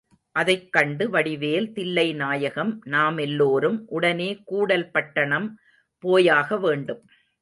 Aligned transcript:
அதைக் 0.35 0.71
கண்டு 0.71 1.09
வடிவேல் 1.09 1.67
தில்லைநாயகம், 1.75 2.77
நாமெல்லோரும் 2.85 3.83
உடனே 3.87 4.41
கூடல் 4.45 4.91
பட்டணம் 4.91 5.59
போயாக 6.03 6.57
வேண்டும். 6.57 7.01